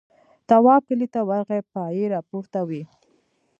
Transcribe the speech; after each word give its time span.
تواب 0.49 0.81
کلي 0.87 1.07
ته 1.13 1.19
ورغی 1.29 1.61
پایې 1.73 2.05
راپورته 2.15 2.59
وې. 2.69 2.83